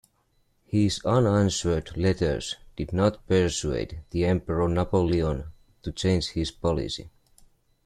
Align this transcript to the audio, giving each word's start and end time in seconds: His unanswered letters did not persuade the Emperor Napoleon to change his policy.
His 0.65 0.99
unanswered 1.05 1.95
letters 1.95 2.55
did 2.75 2.91
not 2.91 3.27
persuade 3.27 4.01
the 4.09 4.25
Emperor 4.25 4.67
Napoleon 4.67 5.51
to 5.83 5.91
change 5.91 6.29
his 6.29 6.49
policy. 6.49 7.11